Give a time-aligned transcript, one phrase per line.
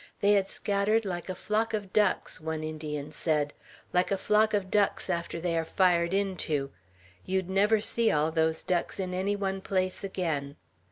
[0.19, 3.53] They had scattered "like a flock of ducks," one Indian said,
[3.93, 6.71] "like a flock of ducks after they are fired into.
[7.23, 10.55] You'd never see all those ducks in any one place again.